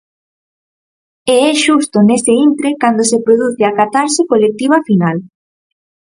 E 1.33 1.35
é 1.49 1.51
xusto 1.65 1.97
nese 2.09 2.33
intre 2.47 2.69
cando 2.81 3.01
se 3.11 3.17
produce 3.25 3.61
a 3.65 3.75
catarse 3.79 4.21
colectiva 4.31 4.77
final. 4.87 5.17